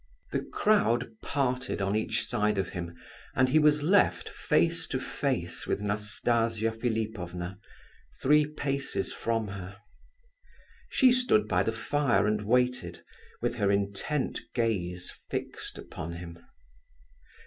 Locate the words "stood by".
11.11-11.61